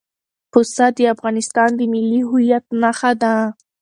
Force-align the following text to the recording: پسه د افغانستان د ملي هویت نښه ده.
پسه 0.51 0.85
د 0.97 0.99
افغانستان 1.13 1.69
د 1.75 1.81
ملي 1.93 2.21
هویت 2.29 2.65
نښه 2.81 3.11
ده. 3.21 3.35